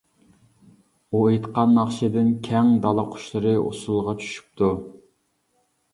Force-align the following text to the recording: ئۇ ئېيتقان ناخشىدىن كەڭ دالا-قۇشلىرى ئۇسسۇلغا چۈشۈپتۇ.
ئۇ 1.09 1.19
ئېيتقان 1.31 1.75
ناخشىدىن 1.79 2.31
كەڭ 2.49 2.73
دالا-قۇشلىرى 2.87 3.53
ئۇسسۇلغا 3.67 4.17
چۈشۈپتۇ. 4.23 4.75